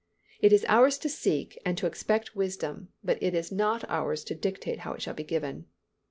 It 0.39 0.51
is 0.51 0.65
ours 0.67 0.97
to 0.97 1.09
seek 1.09 1.61
and 1.63 1.77
to 1.77 1.85
expect 1.85 2.35
wisdom 2.35 2.87
but 3.03 3.21
it 3.21 3.35
is 3.35 3.51
not 3.51 3.87
ours 3.87 4.23
to 4.23 4.33
dictate 4.33 4.79
how 4.79 4.93
it 4.93 5.01
shall 5.03 5.13
be 5.13 5.23
given. 5.23 5.67